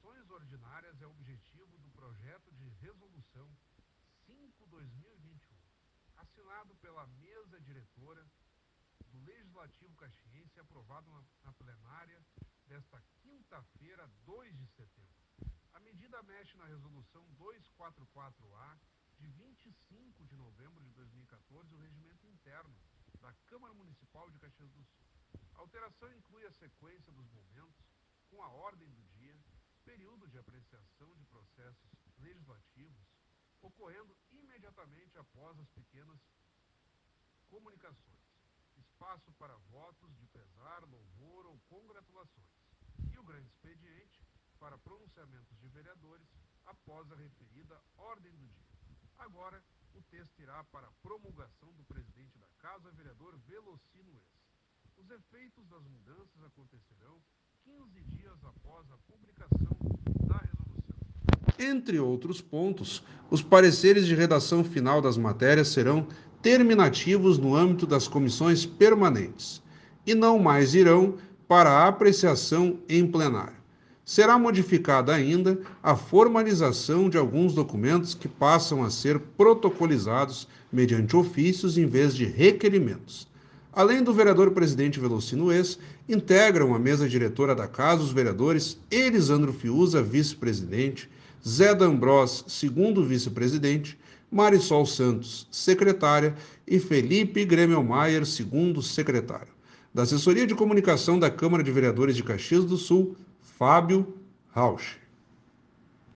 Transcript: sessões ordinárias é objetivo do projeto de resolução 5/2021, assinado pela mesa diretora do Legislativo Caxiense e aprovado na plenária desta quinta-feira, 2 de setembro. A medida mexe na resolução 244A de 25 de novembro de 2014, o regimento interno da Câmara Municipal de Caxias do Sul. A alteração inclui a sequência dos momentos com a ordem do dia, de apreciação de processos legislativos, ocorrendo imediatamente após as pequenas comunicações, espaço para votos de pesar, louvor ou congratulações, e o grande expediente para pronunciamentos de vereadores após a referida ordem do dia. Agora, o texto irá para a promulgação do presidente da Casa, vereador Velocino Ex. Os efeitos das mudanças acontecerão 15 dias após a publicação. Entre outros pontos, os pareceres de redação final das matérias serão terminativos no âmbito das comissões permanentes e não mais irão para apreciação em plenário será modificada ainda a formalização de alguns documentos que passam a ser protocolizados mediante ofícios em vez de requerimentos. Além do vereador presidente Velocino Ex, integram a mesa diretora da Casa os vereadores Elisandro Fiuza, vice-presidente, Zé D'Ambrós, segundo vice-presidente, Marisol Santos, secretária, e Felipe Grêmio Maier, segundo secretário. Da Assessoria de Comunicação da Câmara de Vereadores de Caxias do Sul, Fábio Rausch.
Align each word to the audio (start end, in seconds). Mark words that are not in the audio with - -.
sessões 0.00 0.30
ordinárias 0.30 1.00
é 1.02 1.06
objetivo 1.06 1.78
do 1.78 1.90
projeto 1.90 2.50
de 2.52 2.66
resolução 2.80 3.54
5/2021, 4.26 5.38
assinado 6.16 6.74
pela 6.76 7.06
mesa 7.06 7.60
diretora 7.60 8.26
do 9.12 9.18
Legislativo 9.24 9.94
Caxiense 9.96 10.56
e 10.56 10.60
aprovado 10.60 11.10
na 11.44 11.52
plenária 11.52 12.24
desta 12.66 13.02
quinta-feira, 13.20 14.06
2 14.24 14.56
de 14.56 14.66
setembro. 14.68 15.22
A 15.74 15.80
medida 15.80 16.22
mexe 16.22 16.56
na 16.56 16.64
resolução 16.64 17.22
244A 17.34 18.80
de 19.18 19.28
25 19.28 20.24
de 20.24 20.36
novembro 20.36 20.82
de 20.82 20.92
2014, 20.92 21.74
o 21.74 21.78
regimento 21.78 22.26
interno 22.26 22.74
da 23.20 23.34
Câmara 23.48 23.74
Municipal 23.74 24.30
de 24.30 24.38
Caxias 24.38 24.70
do 24.70 24.82
Sul. 24.82 25.04
A 25.56 25.58
alteração 25.60 26.10
inclui 26.14 26.46
a 26.46 26.52
sequência 26.52 27.12
dos 27.12 27.28
momentos 27.32 27.84
com 28.30 28.42
a 28.42 28.48
ordem 28.48 28.88
do 28.88 29.02
dia, 29.18 29.38
de 30.28 30.38
apreciação 30.38 31.14
de 31.16 31.24
processos 31.26 31.90
legislativos, 32.18 33.06
ocorrendo 33.62 34.16
imediatamente 34.30 35.18
após 35.18 35.58
as 35.58 35.68
pequenas 35.70 36.18
comunicações, 37.48 38.20
espaço 38.76 39.32
para 39.32 39.56
votos 39.70 40.16
de 40.18 40.26
pesar, 40.28 40.82
louvor 40.84 41.46
ou 41.46 41.58
congratulações, 41.68 42.48
e 43.12 43.18
o 43.18 43.24
grande 43.24 43.48
expediente 43.48 44.24
para 44.58 44.78
pronunciamentos 44.78 45.58
de 45.58 45.68
vereadores 45.68 46.28
após 46.66 47.10
a 47.10 47.16
referida 47.16 47.80
ordem 47.96 48.32
do 48.32 48.46
dia. 48.48 48.70
Agora, 49.18 49.62
o 49.94 50.02
texto 50.02 50.38
irá 50.40 50.62
para 50.64 50.86
a 50.86 50.92
promulgação 51.02 51.72
do 51.74 51.84
presidente 51.84 52.38
da 52.38 52.48
Casa, 52.58 52.92
vereador 52.92 53.36
Velocino 53.38 54.16
Ex. 54.18 54.40
Os 54.96 55.10
efeitos 55.10 55.66
das 55.68 55.82
mudanças 55.84 56.42
acontecerão 56.42 57.22
15 57.64 58.02
dias 58.04 58.44
após 58.44 58.90
a 58.90 58.98
publicação. 58.98 60.19
Entre 61.60 62.00
outros 62.00 62.40
pontos, 62.40 63.04
os 63.30 63.42
pareceres 63.42 64.06
de 64.06 64.14
redação 64.14 64.64
final 64.64 65.00
das 65.00 65.18
matérias 65.18 65.68
serão 65.68 66.06
terminativos 66.40 67.38
no 67.38 67.54
âmbito 67.54 67.86
das 67.86 68.08
comissões 68.08 68.64
permanentes 68.64 69.62
e 70.06 70.14
não 70.14 70.38
mais 70.38 70.74
irão 70.74 71.16
para 71.46 71.86
apreciação 71.86 72.78
em 72.88 73.06
plenário 73.06 73.60
será 74.10 74.36
modificada 74.36 75.14
ainda 75.14 75.60
a 75.80 75.94
formalização 75.94 77.08
de 77.08 77.16
alguns 77.16 77.54
documentos 77.54 78.12
que 78.12 78.26
passam 78.26 78.82
a 78.82 78.90
ser 78.90 79.20
protocolizados 79.20 80.48
mediante 80.72 81.14
ofícios 81.14 81.78
em 81.78 81.86
vez 81.86 82.16
de 82.16 82.24
requerimentos. 82.24 83.28
Além 83.72 84.02
do 84.02 84.12
vereador 84.12 84.50
presidente 84.50 84.98
Velocino 84.98 85.52
Ex, 85.52 85.78
integram 86.08 86.74
a 86.74 86.78
mesa 86.78 87.08
diretora 87.08 87.54
da 87.54 87.68
Casa 87.68 88.02
os 88.02 88.10
vereadores 88.10 88.80
Elisandro 88.90 89.52
Fiuza, 89.52 90.02
vice-presidente, 90.02 91.08
Zé 91.46 91.74
D'Ambrós, 91.74 92.44
segundo 92.46 93.04
vice-presidente, 93.04 93.98
Marisol 94.30 94.86
Santos, 94.86 95.48
secretária, 95.50 96.34
e 96.66 96.78
Felipe 96.78 97.44
Grêmio 97.44 97.82
Maier, 97.82 98.24
segundo 98.24 98.80
secretário. 98.80 99.52
Da 99.92 100.02
Assessoria 100.02 100.46
de 100.46 100.54
Comunicação 100.54 101.18
da 101.18 101.30
Câmara 101.30 101.64
de 101.64 101.72
Vereadores 101.72 102.14
de 102.14 102.22
Caxias 102.22 102.64
do 102.64 102.76
Sul, 102.76 103.16
Fábio 103.58 104.14
Rausch. 104.54 104.98